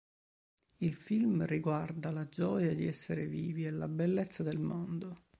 [0.77, 5.25] Il film riguarda la gioia di essere vivi e la bellezza del mondo".